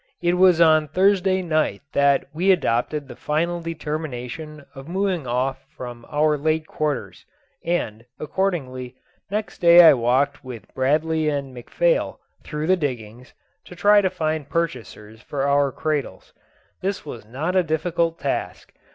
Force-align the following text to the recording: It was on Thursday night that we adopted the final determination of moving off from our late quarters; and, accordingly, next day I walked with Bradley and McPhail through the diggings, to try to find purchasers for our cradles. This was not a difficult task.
It 0.19 0.33
was 0.33 0.59
on 0.59 0.87
Thursday 0.87 1.43
night 1.43 1.83
that 1.93 2.25
we 2.33 2.51
adopted 2.51 3.07
the 3.07 3.15
final 3.15 3.61
determination 3.61 4.65
of 4.73 4.87
moving 4.87 5.27
off 5.27 5.63
from 5.77 6.07
our 6.09 6.39
late 6.39 6.65
quarters; 6.65 7.23
and, 7.63 8.03
accordingly, 8.19 8.95
next 9.29 9.59
day 9.59 9.83
I 9.87 9.93
walked 9.93 10.43
with 10.43 10.73
Bradley 10.73 11.29
and 11.29 11.55
McPhail 11.55 12.17
through 12.43 12.65
the 12.65 12.75
diggings, 12.77 13.35
to 13.65 13.75
try 13.75 14.01
to 14.01 14.09
find 14.09 14.49
purchasers 14.49 15.21
for 15.21 15.43
our 15.47 15.71
cradles. 15.71 16.33
This 16.81 17.05
was 17.05 17.23
not 17.23 17.55
a 17.55 17.61
difficult 17.61 18.17
task. 18.17 18.73